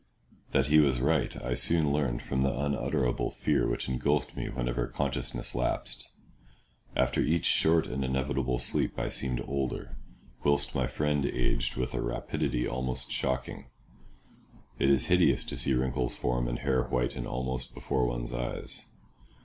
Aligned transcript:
That 0.49 0.65
he 0.65 0.79
was 0.79 0.99
right, 0.99 1.39
I 1.45 1.53
soon 1.53 1.91
learned 1.93 2.23
from 2.23 2.41
the 2.41 2.51
unutterable 2.59 3.29
fear 3.29 3.69
which 3.69 3.87
engulfed 3.87 4.35
me 4.35 4.49
whenever 4.49 4.87
consciousness 4.87 5.53
lapsed. 5.53 6.09
After 6.95 7.21
each 7.21 7.45
short 7.45 7.85
and 7.85 8.03
inevitable 8.03 8.57
sleep 8.57 8.97
I 8.97 9.09
seemed 9.09 9.43
older, 9.47 9.97
whilst 10.43 10.73
my 10.73 10.87
friend 10.87 11.27
aged 11.27 11.75
with 11.77 11.93
a 11.93 12.01
rapidity 12.01 12.67
almost 12.67 13.11
shocking. 13.11 13.67
It 14.79 14.89
is 14.89 15.05
hideous 15.05 15.45
to 15.45 15.55
see 15.55 15.75
wrinkles 15.75 16.15
form 16.15 16.47
and 16.47 16.57
hair 16.57 16.81
whiten 16.85 17.27
almost 17.27 17.75
before 17.75 18.07
one's 18.07 18.33
eyes. 18.33 18.87